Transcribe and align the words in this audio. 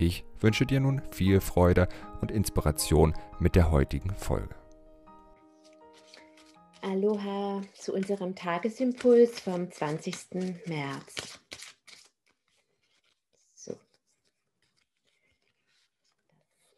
Ich 0.00 0.24
wünsche 0.38 0.64
dir 0.64 0.78
nun 0.78 1.02
viel 1.10 1.40
Freude 1.40 1.88
und 2.20 2.30
Inspiration 2.30 3.14
mit 3.40 3.56
der 3.56 3.72
heutigen 3.72 4.14
Folge. 4.14 4.54
Aloha 6.82 7.62
zu 7.74 7.94
unserem 7.94 8.36
Tagesimpuls 8.36 9.40
vom 9.40 9.72
20. 9.72 10.66
März. 10.66 11.40
So. 13.54 13.76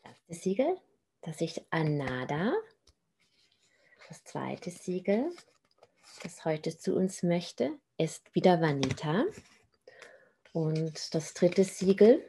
Das 0.02 0.14
erste 0.14 0.34
Siegel, 0.34 0.78
das 1.20 1.42
ist 1.42 1.60
Anada. 1.68 2.54
Das 4.08 4.24
zweite 4.24 4.70
Siegel, 4.70 5.30
das 6.22 6.46
heute 6.46 6.78
zu 6.78 6.94
uns 6.94 7.22
möchte, 7.22 7.78
ist 7.98 8.34
wieder 8.34 8.62
Vanita. 8.62 9.26
Und 10.54 11.14
das 11.14 11.34
dritte 11.34 11.64
Siegel 11.64 12.24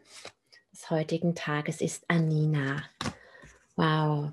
heutigen 0.91 1.33
Tages 1.33 1.81
ist 1.81 2.03
Anina. 2.07 2.83
Wow. 3.75 4.31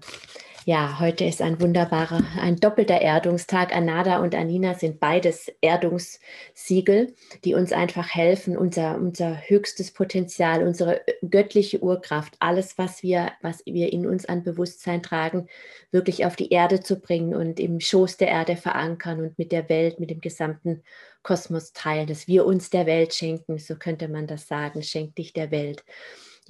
Ja, 0.66 1.00
heute 1.00 1.24
ist 1.24 1.40
ein 1.40 1.62
wunderbarer, 1.62 2.20
ein 2.38 2.56
doppelter 2.56 3.00
Erdungstag. 3.00 3.74
Anada 3.74 4.18
und 4.18 4.34
Anina 4.34 4.74
sind 4.74 5.00
beides 5.00 5.50
Erdungssiegel, 5.62 7.14
die 7.44 7.54
uns 7.54 7.72
einfach 7.72 8.14
helfen, 8.14 8.58
unser, 8.58 8.96
unser 8.96 9.40
höchstes 9.48 9.92
Potenzial, 9.92 10.62
unsere 10.62 11.00
göttliche 11.26 11.82
Urkraft, 11.82 12.36
alles, 12.40 12.76
was 12.76 13.02
wir, 13.02 13.32
was 13.40 13.64
wir 13.64 13.90
in 13.94 14.06
uns 14.06 14.26
an 14.26 14.44
Bewusstsein 14.44 15.02
tragen, 15.02 15.48
wirklich 15.90 16.26
auf 16.26 16.36
die 16.36 16.50
Erde 16.50 16.80
zu 16.80 17.00
bringen 17.00 17.34
und 17.34 17.58
im 17.60 17.80
Schoß 17.80 18.18
der 18.18 18.28
Erde 18.28 18.56
verankern 18.56 19.20
und 19.20 19.38
mit 19.38 19.52
der 19.52 19.70
Welt, 19.70 20.00
mit 20.00 20.10
dem 20.10 20.20
gesamten 20.20 20.82
Kosmos 21.22 21.72
teilen, 21.72 22.08
dass 22.08 22.28
wir 22.28 22.44
uns 22.44 22.68
der 22.68 22.84
Welt 22.84 23.14
schenken, 23.14 23.58
so 23.58 23.76
könnte 23.76 24.08
man 24.08 24.26
das 24.26 24.48
sagen, 24.48 24.82
schenk 24.82 25.16
dich 25.16 25.32
der 25.32 25.50
Welt. 25.50 25.82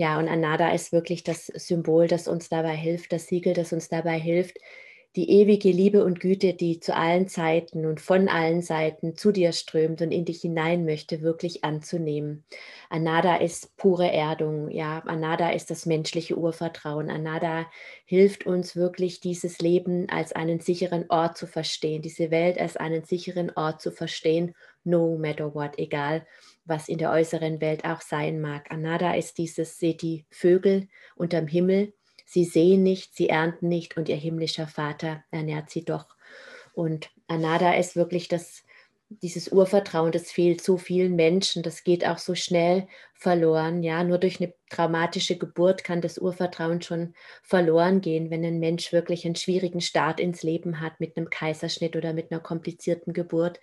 Ja, 0.01 0.17
und 0.21 0.29
Anada 0.29 0.71
ist 0.71 0.93
wirklich 0.93 1.25
das 1.25 1.47
Symbol, 1.47 2.07
das 2.07 2.29
uns 2.29 2.49
dabei 2.49 2.77
hilft, 2.77 3.13
das 3.13 3.27
Siegel, 3.27 3.53
das 3.53 3.73
uns 3.73 3.89
dabei 3.89 4.17
hilft, 4.19 4.57
die 5.19 5.31
ewige 5.31 5.73
Liebe 5.73 6.05
und 6.05 6.21
Güte, 6.21 6.55
die 6.55 6.79
zu 6.79 6.95
allen 6.95 7.27
Zeiten 7.27 7.87
und 7.87 8.01
von 8.01 8.29
allen 8.29 8.63
Seiten 8.63 9.17
zu 9.17 9.33
dir 9.33 9.51
strömt 9.51 10.01
und 10.01 10.13
in 10.13 10.25
dich 10.25 10.43
hinein 10.43 10.85
möchte, 10.85 11.23
wirklich 11.23 11.65
anzunehmen. 11.65 12.45
Anada 12.89 13.35
ist 13.35 13.77
pure 13.77 14.13
Erdung, 14.13 14.71
ja, 14.71 15.01
Anada 15.01 15.51
ist 15.51 15.71
das 15.71 15.87
menschliche 15.87 16.39
Urvertrauen. 16.39 17.11
Anada 17.11 17.67
hilft 18.05 18.47
uns 18.47 18.77
wirklich, 18.77 19.19
dieses 19.19 19.59
Leben 19.59 20.09
als 20.09 20.35
einen 20.35 20.61
sicheren 20.61 21.07
Ort 21.09 21.37
zu 21.37 21.49
verstehen, 21.49 22.01
diese 22.01 22.31
Welt 22.31 22.57
als 22.57 22.77
einen 22.77 23.03
sicheren 23.03 23.51
Ort 23.57 23.83
zu 23.83 23.91
verstehen, 23.91 24.55
no 24.85 25.19
matter 25.19 25.53
what, 25.53 25.79
egal 25.79 26.25
was 26.65 26.89
in 26.89 26.99
der 26.99 27.11
äußeren 27.11 27.61
Welt 27.61 27.85
auch 27.85 28.03
sein 28.03 28.41
mag. 28.41 28.71
Anada 28.71 29.15
ist 29.15 29.39
dieses, 29.39 29.81
seht 29.81 30.01
die 30.03 30.27
Vögel 30.31 30.87
unterm 31.17 31.49
Himmel, 31.49 31.93
sie 32.29 32.45
sehen 32.45 32.83
nicht, 32.83 33.17
sie 33.17 33.31
ernten 33.31 33.69
nicht 33.69 33.97
und 33.97 34.09
ihr 34.11 34.17
himmlischer 34.17 34.67
Vater 34.67 35.25
ernährt 35.31 35.71
sie 35.71 35.84
doch. 35.84 36.15
Und 36.75 37.11
Anada 37.27 37.73
ist 37.73 37.97
wirklich 37.97 38.28
das, 38.28 38.65
dieses 39.09 39.49
Urvertrauen, 39.49 40.12
das 40.12 40.31
fehlt 40.31 40.61
so 40.62 40.77
vielen 40.77 41.16
Menschen, 41.16 41.62
das 41.62 41.84
geht 41.84 42.06
auch 42.06 42.19
so 42.19 42.34
schnell 42.34 42.87
verloren. 43.15 43.83
Ja, 43.83 44.05
nur 44.05 44.19
durch 44.19 44.41
eine 44.41 44.53
traumatische 44.69 45.39
Geburt 45.39 45.84
kann 45.84 46.03
das 46.03 46.19
Urvertrauen 46.19 46.83
schon 46.83 47.15
verloren 47.43 48.03
gehen, 48.03 48.31
wenn 48.31 48.45
ein 48.45 48.59
Mensch 48.60 48.93
wirklich 48.93 49.25
einen 49.25 49.34
schwierigen 49.34 49.81
Start 49.81 50.21
ins 50.21 50.43
Leben 50.43 50.83
hat 50.83 51.00
mit 51.00 51.16
einem 51.16 51.31
Kaiserschnitt 51.31 51.97
oder 51.97 52.12
mit 52.12 52.31
einer 52.31 52.41
komplizierten 52.41 53.15
Geburt. 53.15 53.59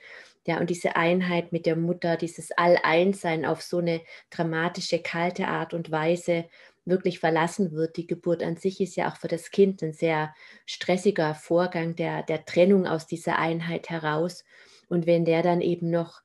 Ja, 0.48 0.60
und 0.60 0.72
diese 0.72 0.96
Einheit 0.96 1.52
mit 1.52 1.68
der 1.68 1.76
Mutter, 1.76 2.18
dieses 2.18 2.52
All-Eins-Sein 2.52 3.46
auf 3.46 3.62
so 3.62 3.78
eine 3.78 4.02
dramatische, 4.32 5.00
kalte 5.00 5.48
Art 5.48 5.76
und 5.76 5.92
Weise 5.92 6.46
wirklich 6.86 7.20
verlassen 7.20 7.72
wird. 7.72 7.98
Die 7.98 8.08
Geburt 8.08 8.44
an 8.44 8.58
sich 8.58 8.80
ist 8.82 8.96
ja 8.96 9.12
auch 9.12 9.18
für 9.18 9.28
das 9.28 9.52
Kind 9.52 9.82
ein 9.84 9.94
sehr 9.94 10.34
stressiger 10.66 11.36
Vorgang 11.36 11.96
der, 11.96 12.24
der 12.24 12.46
Trennung 12.46 12.88
aus 12.88 13.08
dieser 13.08 13.38
Einheit 13.40 13.90
heraus. 13.90 14.44
Und 14.88 15.06
wenn 15.08 15.26
der 15.26 15.42
dann 15.44 15.62
eben 15.62 15.90
noch 15.90 16.22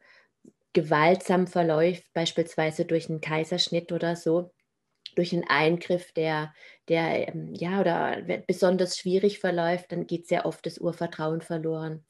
gewaltsam 0.72 1.46
verläuft, 1.46 2.04
beispielsweise 2.12 2.84
durch 2.84 3.08
einen 3.10 3.20
Kaiserschnitt 3.20 3.92
oder 3.92 4.16
so, 4.16 4.52
durch 5.16 5.32
einen 5.32 5.44
Eingriff, 5.48 6.12
der, 6.12 6.54
der 6.88 7.28
ähm, 7.28 7.52
ja 7.54 7.80
oder 7.80 8.22
besonders 8.46 8.98
schwierig 8.98 9.40
verläuft, 9.40 9.92
dann 9.92 10.06
geht 10.06 10.28
sehr 10.28 10.46
oft 10.46 10.64
das 10.66 10.78
Urvertrauen 10.78 11.40
verloren. 11.42 12.04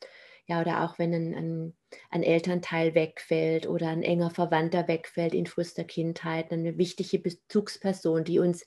Ja, 0.47 0.61
oder 0.61 0.85
auch 0.85 0.99
wenn 0.99 1.15
ein, 1.15 1.35
ein, 1.35 1.77
ein, 2.11 2.23
Elternteil 2.23 2.95
wegfällt 2.95 3.67
oder 3.67 3.89
ein 3.89 4.03
enger 4.03 4.31
Verwandter 4.31 4.89
wegfällt 4.89 5.35
in 5.35 5.47
frühester 5.47 5.85
Kindheit, 5.85 6.53
eine 6.53 6.79
wichtige 6.79 7.19
Bezugsperson, 7.19 8.25
die 8.25 8.39
uns 8.39 8.65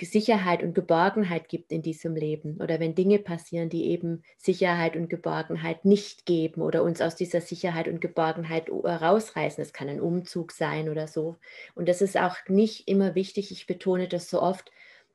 Sicherheit 0.00 0.64
und 0.64 0.74
Geborgenheit 0.74 1.48
gibt 1.48 1.70
in 1.70 1.82
diesem 1.82 2.16
Leben. 2.16 2.60
Oder 2.60 2.80
wenn 2.80 2.96
Dinge 2.96 3.20
passieren, 3.20 3.68
die 3.68 3.90
eben 3.90 4.24
Sicherheit 4.38 4.96
und 4.96 5.08
Geborgenheit 5.08 5.84
nicht 5.84 6.26
geben 6.26 6.62
oder 6.62 6.82
uns 6.82 7.00
aus 7.00 7.14
dieser 7.14 7.40
Sicherheit 7.40 7.86
und 7.86 8.00
Geborgenheit 8.00 8.68
rausreißen. 8.70 9.62
Es 9.62 9.72
kann 9.72 9.88
ein 9.88 10.00
Umzug 10.00 10.50
sein 10.50 10.88
oder 10.88 11.06
so. 11.06 11.36
Und 11.76 11.88
das 11.88 12.02
ist 12.02 12.18
auch 12.18 12.36
nicht 12.48 12.88
immer 12.88 13.14
wichtig. 13.14 13.52
Ich 13.52 13.66
betone 13.66 14.08
das 14.08 14.28
so 14.28 14.42
oft 14.42 14.72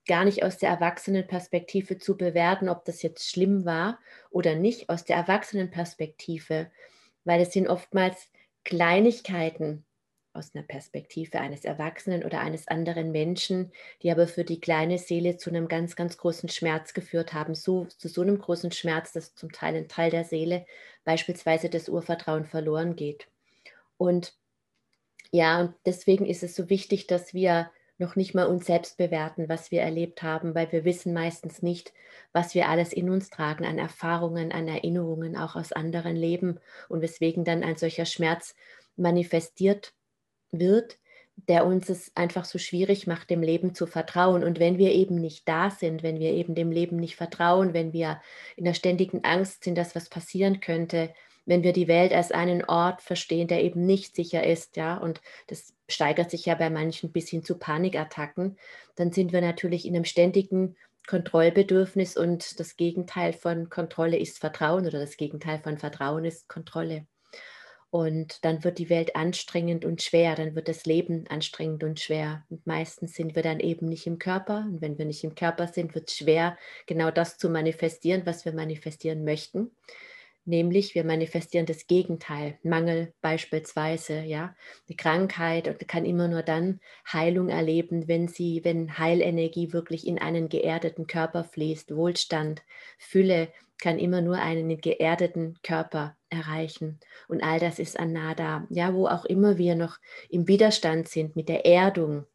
gar 0.07 0.23
nicht 0.23 0.43
aus 0.43 0.57
der 0.57 0.69
Erwachsenenperspektive 0.69 1.97
zu 1.97 2.15
bewerten, 2.17 2.69
ob 2.69 2.85
das 2.85 3.01
jetzt 3.01 3.29
schlimm 3.29 3.65
war 3.65 3.99
oder 4.31 4.55
nicht, 4.55 4.89
aus 4.89 5.03
der 5.03 5.17
Erwachsenenperspektive, 5.17 6.71
weil 7.25 7.41
es 7.41 7.53
sind 7.53 7.67
oftmals 7.67 8.29
Kleinigkeiten 8.63 9.85
aus 10.33 10.53
einer 10.53 10.63
Perspektive 10.63 11.39
eines 11.39 11.65
Erwachsenen 11.65 12.23
oder 12.23 12.39
eines 12.39 12.67
anderen 12.67 13.11
Menschen, 13.11 13.71
die 14.01 14.11
aber 14.11 14.27
für 14.27 14.43
die 14.43 14.61
kleine 14.61 14.97
Seele 14.97 15.37
zu 15.37 15.49
einem 15.49 15.67
ganz, 15.67 15.95
ganz 15.95 16.17
großen 16.17 16.49
Schmerz 16.49 16.93
geführt 16.93 17.33
haben, 17.33 17.55
so, 17.55 17.85
zu 17.85 18.07
so 18.07 18.21
einem 18.21 18.39
großen 18.39 18.71
Schmerz, 18.71 19.11
dass 19.11 19.35
zum 19.35 19.51
Teil 19.51 19.75
ein 19.75 19.87
Teil 19.87 20.11
der 20.11 20.23
Seele, 20.23 20.65
beispielsweise 21.03 21.69
das 21.69 21.89
Urvertrauen, 21.89 22.45
verloren 22.45 22.95
geht. 22.95 23.27
Und 23.97 24.33
ja, 25.31 25.61
und 25.61 25.75
deswegen 25.85 26.25
ist 26.25 26.43
es 26.43 26.55
so 26.55 26.69
wichtig, 26.69 27.07
dass 27.07 27.33
wir 27.33 27.71
noch 27.99 28.15
nicht 28.15 28.33
mal 28.33 28.47
uns 28.47 28.65
selbst 28.65 28.97
bewerten, 28.97 29.49
was 29.49 29.71
wir 29.71 29.81
erlebt 29.81 30.23
haben, 30.23 30.55
weil 30.55 30.71
wir 30.71 30.85
wissen 30.85 31.13
meistens 31.13 31.61
nicht, 31.61 31.93
was 32.31 32.55
wir 32.55 32.69
alles 32.69 32.93
in 32.93 33.09
uns 33.09 33.29
tragen 33.29 33.65
an 33.65 33.77
Erfahrungen, 33.77 34.51
an 34.51 34.67
Erinnerungen, 34.67 35.35
auch 35.35 35.55
aus 35.55 35.71
anderen 35.71 36.15
Leben 36.15 36.59
und 36.87 37.01
weswegen 37.01 37.43
dann 37.43 37.63
ein 37.63 37.75
solcher 37.75 38.05
Schmerz 38.05 38.55
manifestiert 38.95 39.93
wird, 40.51 40.97
der 41.47 41.65
uns 41.65 41.89
es 41.89 42.11
einfach 42.15 42.45
so 42.45 42.57
schwierig 42.57 43.07
macht, 43.07 43.29
dem 43.29 43.41
Leben 43.41 43.73
zu 43.73 43.87
vertrauen. 43.87 44.43
Und 44.43 44.59
wenn 44.59 44.77
wir 44.77 44.91
eben 44.91 45.15
nicht 45.15 45.47
da 45.47 45.69
sind, 45.69 46.03
wenn 46.03 46.19
wir 46.19 46.31
eben 46.31 46.55
dem 46.55 46.71
Leben 46.71 46.97
nicht 46.97 47.15
vertrauen, 47.15 47.73
wenn 47.73 47.93
wir 47.93 48.21
in 48.55 48.65
der 48.65 48.73
ständigen 48.73 49.23
Angst 49.23 49.63
sind, 49.63 49.77
dass 49.77 49.95
was 49.95 50.09
passieren 50.09 50.59
könnte, 50.59 51.13
wenn 51.49 51.63
wir 51.63 51.73
die 51.73 51.87
Welt 51.87 52.13
als 52.13 52.31
einen 52.31 52.63
Ort 52.63 53.01
verstehen, 53.01 53.47
der 53.47 53.63
eben 53.63 53.83
nicht 53.83 54.15
sicher 54.15 54.45
ist, 54.45 54.77
ja, 54.77 54.97
und 54.97 55.19
das 55.47 55.73
steigert 55.87 56.29
sich 56.29 56.45
ja 56.45 56.53
bei 56.53 56.69
manchen 56.69 57.11
bis 57.11 57.27
hin 57.27 57.43
zu 57.43 57.57
Panikattacken, 57.57 58.55
dann 58.95 59.11
sind 59.11 59.33
wir 59.33 59.41
natürlich 59.41 59.87
in 59.87 59.95
einem 59.95 60.05
ständigen 60.05 60.77
Kontrollbedürfnis 61.07 62.15
und 62.15 62.59
das 62.59 62.77
Gegenteil 62.77 63.33
von 63.33 63.67
Kontrolle 63.67 64.17
ist 64.17 64.37
Vertrauen 64.37 64.85
oder 64.85 64.99
das 64.99 65.17
Gegenteil 65.17 65.57
von 65.57 65.79
Vertrauen 65.79 66.23
ist 66.23 66.47
Kontrolle. 66.47 67.07
Und 67.89 68.45
dann 68.45 68.63
wird 68.63 68.77
die 68.77 68.91
Welt 68.91 69.15
anstrengend 69.15 69.85
und 69.85 70.03
schwer, 70.03 70.35
dann 70.35 70.53
wird 70.53 70.67
das 70.67 70.85
Leben 70.85 71.25
anstrengend 71.29 71.83
und 71.83 71.99
schwer. 71.99 72.45
Und 72.51 72.67
meistens 72.67 73.15
sind 73.15 73.35
wir 73.35 73.41
dann 73.41 73.59
eben 73.59 73.87
nicht 73.87 74.05
im 74.05 74.19
Körper. 74.19 74.67
Und 74.69 74.81
wenn 74.81 74.99
wir 74.99 75.05
nicht 75.05 75.23
im 75.23 75.33
Körper 75.33 75.67
sind, 75.67 75.95
wird 75.95 76.09
es 76.09 76.17
schwer, 76.17 76.55
genau 76.85 77.09
das 77.09 77.39
zu 77.39 77.49
manifestieren, 77.49 78.27
was 78.27 78.45
wir 78.45 78.53
manifestieren 78.53 79.23
möchten 79.23 79.71
nämlich 80.49 80.95
wir 80.95 81.05
manifestieren 81.05 81.65
das 81.65 81.87
Gegenteil, 81.87 82.57
Mangel 82.63 83.13
beispielsweise, 83.21 84.21
ja. 84.21 84.55
Die 84.89 84.97
Krankheit 84.97 85.87
kann 85.87 86.05
immer 86.05 86.27
nur 86.27 86.41
dann 86.41 86.81
Heilung 87.11 87.49
erleben, 87.49 88.07
wenn 88.07 88.27
sie, 88.27 88.65
wenn 88.65 88.97
Heilenergie 88.97 89.71
wirklich 89.71 90.05
in 90.05 90.19
einen 90.19 90.49
geerdeten 90.49 91.07
Körper 91.07 91.43
fließt. 91.43 91.95
Wohlstand, 91.95 92.63
Fülle 92.97 93.49
kann 93.81 93.97
immer 93.97 94.21
nur 94.21 94.37
einen 94.37 94.81
geerdeten 94.81 95.57
Körper 95.63 96.17
erreichen. 96.29 96.99
Und 97.27 97.41
all 97.41 97.59
das 97.59 97.79
ist 97.79 97.97
Anada, 97.97 98.67
ja, 98.69 98.93
wo 98.93 99.07
auch 99.07 99.25
immer 99.25 99.57
wir 99.57 99.75
noch 99.75 99.99
im 100.29 100.47
Widerstand 100.47 101.07
sind 101.07 101.35
mit 101.35 101.47
der 101.47 101.65
Erdung 101.65 102.25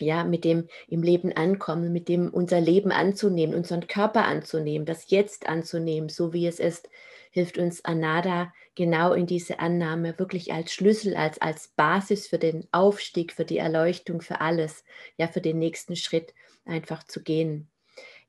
ja, 0.00 0.24
mit 0.24 0.44
dem 0.44 0.68
im 0.86 1.02
Leben 1.02 1.32
ankommen, 1.32 1.92
mit 1.92 2.08
dem 2.08 2.30
unser 2.30 2.60
Leben 2.60 2.92
anzunehmen, 2.92 3.54
unseren 3.54 3.86
Körper 3.86 4.24
anzunehmen, 4.24 4.86
das 4.86 5.10
Jetzt 5.10 5.48
anzunehmen, 5.48 6.08
so 6.08 6.32
wie 6.32 6.46
es 6.46 6.60
ist, 6.60 6.88
hilft 7.30 7.58
uns 7.58 7.84
Anada 7.84 8.52
genau 8.74 9.12
in 9.12 9.26
diese 9.26 9.58
Annahme 9.58 10.18
wirklich 10.18 10.52
als 10.52 10.72
Schlüssel, 10.72 11.16
als, 11.16 11.40
als 11.40 11.68
Basis 11.68 12.28
für 12.28 12.38
den 12.38 12.68
Aufstieg, 12.72 13.32
für 13.32 13.44
die 13.44 13.58
Erleuchtung, 13.58 14.20
für 14.20 14.40
alles, 14.40 14.84
ja, 15.16 15.28
für 15.28 15.40
den 15.40 15.58
nächsten 15.58 15.96
Schritt 15.96 16.34
einfach 16.64 17.02
zu 17.02 17.22
gehen. 17.22 17.68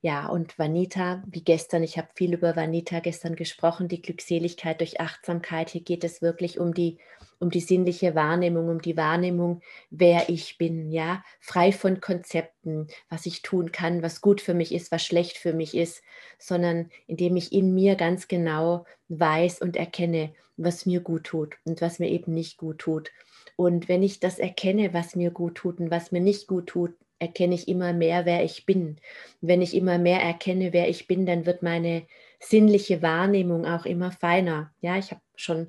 Ja, 0.02 0.28
und 0.28 0.58
Vanita, 0.58 1.22
wie 1.28 1.44
gestern, 1.44 1.84
ich 1.84 1.98
habe 1.98 2.08
viel 2.16 2.34
über 2.34 2.56
Vanita 2.56 3.02
gestern 3.02 3.36
gesprochen, 3.36 3.90
die 3.90 4.02
Glückseligkeit 4.02 4.80
durch 4.80 5.02
Achtsamkeit. 5.02 5.70
Hier 5.72 5.82
geht 5.82 6.06
es 6.06 6.22
wirklich 6.22 6.58
um 6.58 6.74
die, 6.74 7.00
um 7.40 7.50
die 7.50 7.60
sinnliche 7.60 8.16
Wahrnehmung, 8.16 8.70
um 8.70 8.82
die 8.82 8.96
Wahrnehmung, 8.96 9.62
wer 9.90 10.30
ich 10.30 10.58
bin, 10.58 10.90
ja, 10.90 11.22
frei 11.42 11.74
von 11.74 12.00
Konzepten, 12.00 12.88
was 13.10 13.26
ich 13.26 13.42
tun 13.42 13.74
kann, 13.74 14.02
was 14.02 14.22
gut 14.22 14.40
für 14.40 14.54
mich 14.54 14.74
ist, 14.74 14.90
was 14.94 15.04
schlecht 15.06 15.38
für 15.38 15.52
mich 15.52 15.76
ist, 15.76 16.02
sondern 16.38 16.90
indem 17.08 17.36
ich 17.36 17.52
in 17.52 17.76
mir 17.76 17.96
ganz 17.96 18.30
genau 18.30 18.86
weiß 19.10 19.60
und 19.62 19.76
erkenne, 19.76 20.34
was 20.56 20.86
mir 20.86 21.02
gut 21.02 21.26
tut 21.26 21.56
und 21.66 21.82
was 21.82 22.00
mir 22.00 22.08
eben 22.10 22.34
nicht 22.34 22.58
gut 22.58 22.80
tut. 22.80 23.12
Und 23.58 23.90
wenn 23.90 24.04
ich 24.04 24.22
das 24.22 24.40
erkenne, 24.40 24.94
was 24.94 25.18
mir 25.18 25.32
gut 25.32 25.56
tut 25.56 25.80
und 25.80 25.92
was 25.92 26.14
mir 26.14 26.22
nicht 26.22 26.48
gut 26.48 26.68
tut, 26.68 26.96
erkenne 27.20 27.56
ich 27.56 27.68
immer 27.68 27.94
mehr, 27.94 28.26
wer 28.26 28.44
ich 28.44 28.66
bin. 28.66 28.98
Wenn 29.42 29.62
ich 29.62 29.76
immer 29.76 29.98
mehr 29.98 30.22
erkenne, 30.22 30.74
wer 30.74 30.90
ich 30.90 31.08
bin, 31.08 31.26
dann 31.26 31.46
wird 31.46 31.62
meine 31.62 32.04
sinnliche 32.40 33.02
Wahrnehmung 33.02 33.66
auch 33.66 33.86
immer 33.86 34.12
feiner. 34.12 34.74
Ja, 34.82 34.98
ich 34.98 35.12
habe 35.12 35.22
schon 35.36 35.68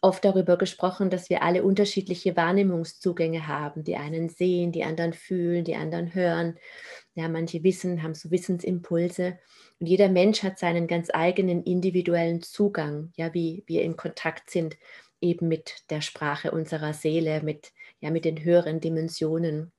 oft 0.00 0.24
darüber 0.24 0.56
gesprochen, 0.56 1.10
dass 1.10 1.30
wir 1.30 1.42
alle 1.42 1.62
unterschiedliche 1.62 2.36
Wahrnehmungszugänge 2.36 3.46
haben. 3.46 3.84
Die 3.84 3.96
einen 3.96 4.28
sehen, 4.28 4.72
die 4.72 4.84
anderen 4.84 5.12
fühlen, 5.12 5.64
die 5.64 5.76
anderen 5.76 6.14
hören. 6.14 6.58
Ja, 7.14 7.28
manche 7.28 7.62
wissen, 7.62 8.02
haben 8.02 8.14
so 8.14 8.30
Wissensimpulse. 8.30 9.38
Und 9.78 9.86
jeder 9.86 10.08
Mensch 10.08 10.42
hat 10.42 10.58
seinen 10.58 10.86
ganz 10.86 11.08
eigenen 11.12 11.62
individuellen 11.62 12.42
Zugang, 12.42 13.12
ja, 13.16 13.32
wie 13.34 13.64
wir 13.66 13.82
in 13.82 13.96
Kontakt 13.96 14.50
sind 14.50 14.76
eben 15.22 15.48
mit 15.48 15.84
der 15.88 16.00
Sprache 16.00 16.50
unserer 16.50 16.92
Seele, 16.92 17.42
mit, 17.42 17.72
ja, 18.00 18.10
mit 18.10 18.24
den 18.24 18.42
höheren 18.42 18.80
Dimensionen. 18.80 19.72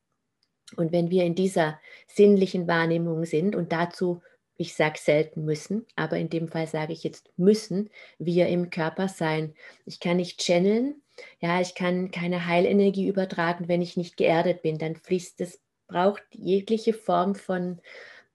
Und 0.76 0.92
wenn 0.92 1.10
wir 1.10 1.24
in 1.24 1.36
dieser 1.36 1.80
sinnlichen 2.08 2.68
Wahrnehmung 2.68 3.26
sind 3.26 3.56
und 3.56 3.72
dazu, 3.72 4.22
ich 4.56 4.76
sage 4.76 5.00
selten 5.00 5.46
müssen, 5.46 5.86
aber 5.96 6.18
in 6.18 6.30
dem 6.30 6.48
Fall 6.48 6.68
sage 6.68 6.94
ich 6.94 7.04
jetzt 7.04 7.32
müssen, 7.38 7.90
wir 8.20 8.48
im 8.48 8.70
Körper 8.70 9.08
sein. 9.08 9.56
Ich 9.86 10.00
kann 10.00 10.18
nicht 10.18 10.40
channeln, 10.40 11.02
ja, 11.40 11.62
ich 11.62 11.76
kann 11.76 12.12
keine 12.12 12.48
Heilenergie 12.48 13.08
übertragen, 13.08 13.68
wenn 13.68 13.82
ich 13.82 13.98
nicht 13.98 14.18
geerdet 14.18 14.62
bin. 14.62 14.78
Dann 14.78 14.96
fließt 14.96 15.42
es, 15.42 15.60
braucht 15.88 16.24
jegliche 16.32 16.94
Form 16.94 17.36
von, 17.36 17.80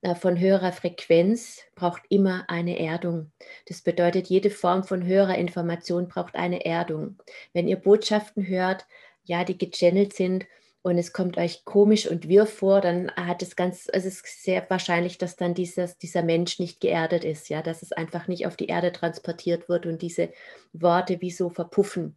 äh, 0.02 0.14
von 0.14 0.38
höherer 0.38 0.72
Frequenz, 0.72 1.62
braucht 1.74 2.02
immer 2.08 2.44
eine 2.48 2.78
Erdung. 2.78 3.32
Das 3.66 3.82
bedeutet, 3.82 4.28
jede 4.28 4.50
Form 4.50 4.84
von 4.84 5.04
höherer 5.04 5.38
Information 5.38 6.08
braucht 6.08 6.34
eine 6.36 6.64
Erdung. 6.64 7.18
Wenn 7.52 7.68
ihr 7.68 7.76
Botschaften 7.76 8.46
hört, 8.46 8.86
ja, 9.24 9.44
die 9.44 9.58
gechannelt 9.58 10.12
sind, 10.14 10.46
und 10.82 10.96
es 10.96 11.12
kommt 11.12 11.36
euch 11.38 11.64
komisch 11.64 12.06
und 12.06 12.28
wirr 12.28 12.46
vor, 12.46 12.80
dann 12.80 13.10
hat 13.12 13.42
es 13.42 13.56
ganz, 13.56 13.88
es 13.92 14.04
ist 14.04 14.24
sehr 14.42 14.64
wahrscheinlich, 14.70 15.18
dass 15.18 15.36
dann 15.36 15.54
dieses, 15.54 15.98
dieser 15.98 16.22
Mensch 16.22 16.58
nicht 16.58 16.80
geerdet 16.80 17.24
ist, 17.24 17.48
ja, 17.48 17.62
dass 17.62 17.82
es 17.82 17.92
einfach 17.92 18.28
nicht 18.28 18.46
auf 18.46 18.56
die 18.56 18.66
Erde 18.66 18.92
transportiert 18.92 19.68
wird 19.68 19.86
und 19.86 20.02
diese 20.02 20.30
Worte 20.72 21.20
wie 21.20 21.30
so 21.30 21.50
verpuffen. 21.50 22.16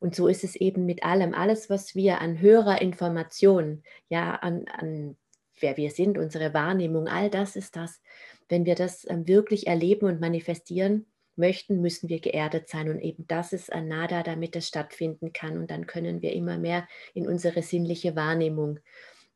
Und 0.00 0.14
so 0.14 0.28
ist 0.28 0.44
es 0.44 0.56
eben 0.56 0.86
mit 0.86 1.02
allem. 1.02 1.34
Alles, 1.34 1.68
was 1.68 1.94
wir 1.94 2.20
an 2.20 2.40
höherer 2.40 2.80
Information, 2.80 3.82
ja, 4.08 4.36
an, 4.36 4.64
an 4.68 5.16
wer 5.60 5.76
wir 5.76 5.90
sind, 5.90 6.18
unsere 6.18 6.54
Wahrnehmung, 6.54 7.08
all 7.08 7.30
das 7.30 7.56
ist 7.56 7.76
das. 7.76 8.00
Wenn 8.48 8.64
wir 8.64 8.74
das 8.74 9.08
ähm, 9.10 9.26
wirklich 9.26 9.66
erleben 9.66 10.06
und 10.06 10.20
manifestieren, 10.20 11.06
möchten, 11.38 11.80
müssen 11.80 12.08
wir 12.08 12.20
geerdet 12.20 12.68
sein. 12.68 12.88
Und 12.88 13.00
eben 13.00 13.26
das 13.26 13.52
ist 13.52 13.72
Anada, 13.72 14.22
damit 14.22 14.56
es 14.56 14.68
stattfinden 14.68 15.32
kann. 15.32 15.58
Und 15.58 15.70
dann 15.70 15.86
können 15.86 16.22
wir 16.22 16.32
immer 16.32 16.58
mehr 16.58 16.86
in 17.14 17.26
unsere 17.26 17.62
sinnliche 17.62 18.16
Wahrnehmung 18.16 18.80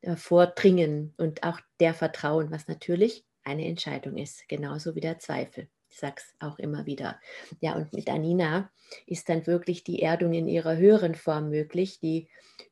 äh, 0.01 0.15
vordringen 0.15 1.13
und 1.17 1.43
auch 1.43 1.59
der 1.79 1.93
Vertrauen, 1.93 2.51
was 2.51 2.67
natürlich 2.67 3.25
eine 3.43 3.65
Entscheidung 3.65 4.17
ist, 4.17 4.47
genauso 4.47 4.95
wie 4.95 5.01
der 5.01 5.19
Zweifel. 5.19 5.67
Ich 5.89 5.99
sage 5.99 6.15
es 6.17 6.33
auch 6.39 6.57
immer 6.59 6.85
wieder. 6.85 7.19
Ja, 7.61 7.75
und 7.75 7.93
mit 7.93 8.09
Anina 8.09 8.71
ist 9.05 9.29
dann 9.29 9.45
wirklich 9.45 9.83
die 9.83 10.01
Erdung 10.01 10.33
in 10.33 10.47
ihrer 10.47 10.75
höheren 10.77 11.13
Form 11.13 11.49
möglich, 11.49 11.99
die 11.99 12.29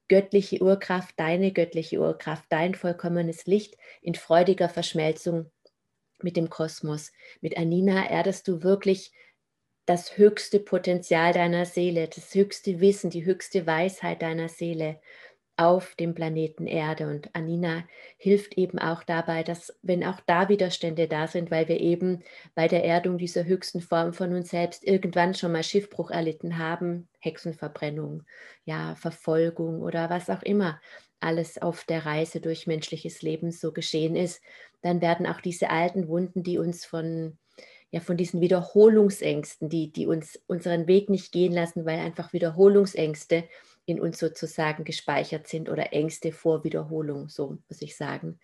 göttliche 0.07 0.61
Urkraft, 0.61 1.19
deine 1.19 1.51
göttliche 1.51 1.99
Urkraft, 1.99 2.45
dein 2.49 2.75
vollkommenes 2.75 3.45
Licht 3.45 3.77
in 4.01 4.15
freudiger 4.15 4.69
Verschmelzung 4.69 5.51
mit 6.23 6.37
dem 6.37 6.49
Kosmos. 6.49 7.11
Mit 7.41 7.57
Anina 7.57 8.09
erdest 8.09 8.47
du 8.47 8.63
wirklich 8.63 9.11
das 9.85 10.17
höchste 10.17 10.59
Potenzial 10.59 11.33
deiner 11.33 11.65
Seele, 11.65 12.07
das 12.07 12.33
höchste 12.33 12.79
Wissen, 12.79 13.09
die 13.09 13.25
höchste 13.25 13.65
Weisheit 13.65 14.21
deiner 14.21 14.47
Seele 14.47 14.99
auf 15.57 15.95
dem 15.95 16.15
Planeten 16.15 16.65
Erde. 16.65 17.07
Und 17.07 17.29
Anina 17.35 17.83
hilft 18.17 18.57
eben 18.57 18.79
auch 18.79 19.03
dabei, 19.03 19.43
dass, 19.43 19.77
wenn 19.81 20.03
auch 20.03 20.19
da 20.25 20.49
Widerstände 20.49 21.07
da 21.07 21.27
sind, 21.27 21.51
weil 21.51 21.67
wir 21.67 21.79
eben 21.79 22.23
bei 22.55 22.67
der 22.67 22.83
Erdung 22.83 23.17
dieser 23.17 23.45
höchsten 23.45 23.81
Form 23.81 24.13
von 24.13 24.33
uns 24.33 24.49
selbst 24.49 24.83
irgendwann 24.83 25.33
schon 25.33 25.51
mal 25.51 25.63
Schiffbruch 25.63 26.09
erlitten 26.09 26.57
haben, 26.57 27.09
Hexenverbrennung, 27.19 28.23
ja, 28.65 28.95
Verfolgung 28.95 29.81
oder 29.81 30.09
was 30.09 30.29
auch 30.29 30.41
immer 30.41 30.79
alles 31.21 31.61
auf 31.61 31.83
der 31.83 32.05
Reise 32.05 32.41
durch 32.41 32.67
menschliches 32.67 33.21
Leben 33.21 33.51
so 33.51 33.71
geschehen 33.71 34.15
ist, 34.15 34.41
dann 34.81 35.01
werden 35.01 35.27
auch 35.27 35.41
diese 35.41 35.69
alten 35.69 36.07
Wunden, 36.07 36.43
die 36.43 36.57
uns 36.57 36.85
von, 36.85 37.37
ja, 37.91 37.99
von 37.99 38.17
diesen 38.17 38.41
Wiederholungsängsten, 38.41 39.69
die, 39.69 39.91
die 39.91 40.07
uns 40.07 40.39
unseren 40.47 40.87
Weg 40.87 41.09
nicht 41.09 41.31
gehen 41.31 41.53
lassen, 41.53 41.85
weil 41.85 41.99
einfach 41.99 42.33
Wiederholungsängste 42.33 43.45
in 43.85 43.99
uns 43.99 44.19
sozusagen 44.19 44.83
gespeichert 44.83 45.47
sind 45.47 45.69
oder 45.69 45.93
Ängste 45.93 46.31
vor 46.31 46.63
Wiederholung, 46.63 47.29
so 47.29 47.57
muss 47.69 47.81
ich 47.81 47.95
sagen. 47.95 48.39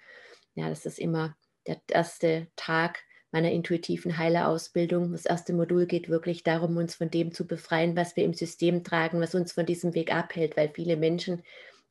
Ja, 0.55 0.69
das 0.69 0.85
ist 0.85 0.99
immer 0.99 1.35
der 1.67 1.81
erste 1.89 2.47
Tag 2.55 3.03
meiner 3.31 3.51
intuitiven 3.51 4.17
Heilerausbildung. 4.17 5.11
Das 5.11 5.25
erste 5.25 5.53
Modul 5.53 5.85
geht 5.85 6.09
wirklich 6.09 6.43
darum, 6.43 6.77
uns 6.77 6.95
von 6.95 7.11
dem 7.11 7.31
zu 7.31 7.45
befreien, 7.45 7.95
was 7.95 8.15
wir 8.15 8.23
im 8.23 8.33
System 8.33 8.83
tragen, 8.83 9.19
was 9.19 9.35
uns 9.35 9.51
von 9.51 9.65
diesem 9.65 9.93
Weg 9.93 10.13
abhält, 10.13 10.57
weil 10.57 10.71
viele 10.73 10.97
Menschen 10.97 11.43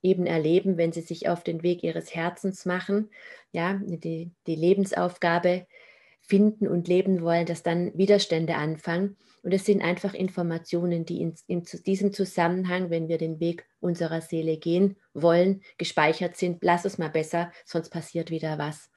eben 0.07 0.27
erleben, 0.27 0.79
wenn 0.79 0.93
sie 0.93 1.01
sich 1.01 1.29
auf 1.29 1.43
den 1.43 1.63
Weg 1.63 1.83
ihres 1.83 2.15
Herzens 2.15 2.65
machen, 2.65 3.11
ja, 3.51 3.81
die, 3.83 4.31
die 4.47 4.55
Lebensaufgabe 4.55 5.67
finden 6.23 6.69
und 6.69 6.89
leben 6.89 7.23
wollen, 7.23 7.47
dass 7.47 7.63
dann 7.63 7.97
Widerstände 7.99 8.55
anfangen. 8.55 9.17
Und 9.43 9.53
es 9.53 9.65
sind 9.65 9.83
einfach 9.83 10.15
Informationen, 10.15 11.05
die 11.05 11.21
in, 11.21 11.35
in 11.47 11.65
diesem 11.87 12.13
Zusammenhang, 12.13 12.91
wenn 12.91 13.09
wir 13.09 13.19
den 13.19 13.39
Weg 13.41 13.67
unserer 13.81 14.21
Seele 14.21 14.57
gehen 14.57 14.97
wollen, 15.13 15.63
gespeichert 15.79 16.37
sind. 16.37 16.59
Lass 16.63 16.85
es 16.85 16.99
mal 16.99 17.11
besser, 17.11 17.53
sonst 17.65 17.91
passiert 17.91 18.31
wieder 18.31 18.59
was. 18.59 18.91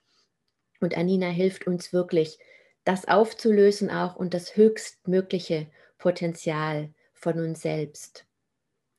Und 0.79 0.97
Anina 0.97 1.27
hilft 1.27 1.67
uns 1.67 1.91
wirklich, 1.91 2.39
das 2.83 3.07
aufzulösen 3.07 3.89
auch 3.89 4.15
und 4.15 4.33
das 4.33 4.55
höchstmögliche 4.55 5.67
Potenzial 5.97 6.93
von 7.13 7.39
uns 7.39 7.61
selbst 7.61 8.25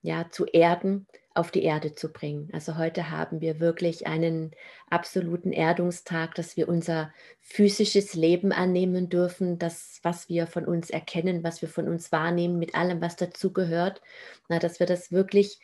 ja 0.03 0.31
zu 0.31 0.47
erden 0.47 1.07
auf 1.35 1.51
die 1.51 1.63
Erde 1.63 1.95
zu 1.95 2.13
bringen. 2.13 2.49
Also 2.53 2.77
heute 2.77 3.11
haben 3.11 3.41
wir 3.41 3.61
wirklich 3.61 4.07
einen 4.07 4.51
absoluten 4.89 5.53
Erdungstag, 5.53 6.35
dass 6.35 6.57
wir 6.57 6.69
unser 6.69 7.13
physisches 7.41 8.15
Leben 8.15 8.53
annehmen 8.53 9.09
dürfen, 9.09 9.59
das, 9.59 10.01
was 10.03 10.29
wir 10.29 10.47
von 10.47 10.65
uns 10.65 10.91
erkennen, 10.91 11.45
was 11.45 11.63
wir 11.63 11.69
von 11.69 11.89
uns 11.89 12.11
wahrnehmen, 12.11 12.59
mit 12.59 12.75
allem, 12.75 13.01
was 13.01 13.17
dazugehört, 13.17 14.03
dass 14.49 14.81
wir 14.81 14.87
das 14.87 15.13
wirklich 15.13 15.61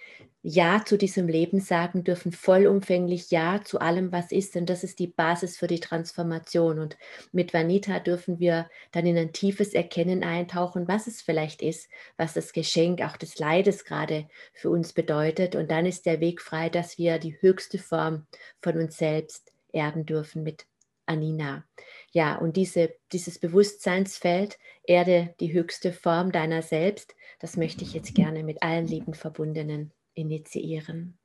Ja 0.48 0.84
zu 0.84 0.96
diesem 0.96 1.26
Leben 1.26 1.58
sagen 1.58 2.04
dürfen, 2.04 2.30
vollumfänglich 2.30 3.32
Ja 3.32 3.62
zu 3.64 3.80
allem, 3.80 4.12
was 4.12 4.30
ist, 4.30 4.54
denn 4.54 4.64
das 4.64 4.84
ist 4.84 5.00
die 5.00 5.08
Basis 5.08 5.56
für 5.56 5.66
die 5.66 5.80
Transformation. 5.80 6.78
Und 6.78 6.96
mit 7.32 7.52
Vanita 7.52 7.98
dürfen 7.98 8.38
wir 8.38 8.70
dann 8.92 9.06
in 9.06 9.18
ein 9.18 9.32
tiefes 9.32 9.74
Erkennen 9.74 10.22
eintauchen, 10.22 10.86
was 10.86 11.08
es 11.08 11.20
vielleicht 11.20 11.62
ist, 11.62 11.88
was 12.16 12.32
das 12.34 12.52
Geschenk 12.52 13.02
auch 13.02 13.16
des 13.16 13.40
Leides 13.40 13.84
gerade 13.84 14.28
für 14.52 14.70
uns 14.70 14.92
bedeutet. 14.92 15.56
Und 15.56 15.72
dann 15.72 15.84
ist 15.84 16.06
der 16.06 16.20
Weg 16.20 16.40
frei, 16.40 16.68
dass 16.68 16.96
wir 16.96 17.18
die 17.18 17.36
höchste 17.40 17.78
Form 17.78 18.28
von 18.62 18.78
uns 18.78 18.98
selbst 18.98 19.52
erden 19.72 20.06
dürfen 20.06 20.44
mit 20.44 20.64
Anina. 21.06 21.64
Ja, 22.12 22.36
und 22.36 22.56
diese, 22.56 22.94
dieses 23.10 23.40
Bewusstseinsfeld, 23.40 24.60
Erde, 24.84 25.34
die 25.40 25.52
höchste 25.52 25.92
Form 25.92 26.30
deiner 26.30 26.62
selbst, 26.62 27.16
das 27.40 27.56
möchte 27.56 27.82
ich 27.82 27.94
jetzt 27.94 28.14
gerne 28.14 28.44
mit 28.44 28.62
allen 28.62 28.86
lieben 28.86 29.14
Verbundenen 29.14 29.92
initiieren. 30.16 31.18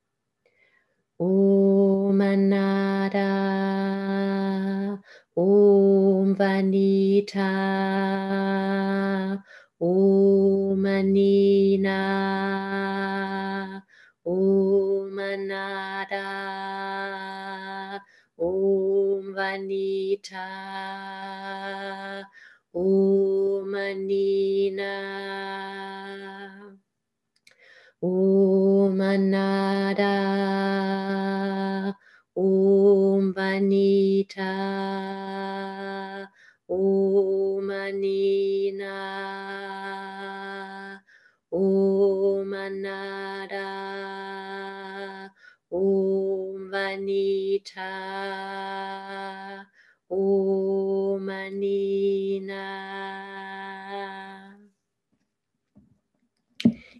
Om 1.17 2.21
Anada, 2.21 3.31
Om 5.33 6.35
Vanita, 6.35 7.51
Om 9.79 10.85
Anina, 10.85 12.01
Om 14.23 15.19
Anada. 15.19 16.41
Vanita, 19.41 20.47
Om 22.73 23.75
Anina, 23.75 24.95
Om 27.99 28.50
Anada, 29.11 30.15
Om 32.33 33.33
Vanita, 33.33 34.53
Om 36.69 37.69
Anina, 37.69 38.95
Om 41.51 42.53
Anada, 42.53 43.69
Om 45.69 46.71
Vanita, 46.71 47.91
Om 50.07 51.29
Anina. 51.29 53.30